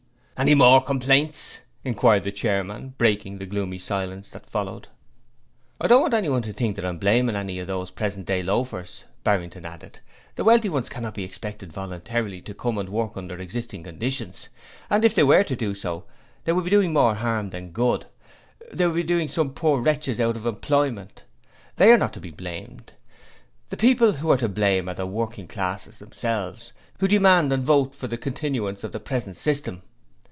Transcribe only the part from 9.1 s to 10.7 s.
Barrington added. 'The wealthy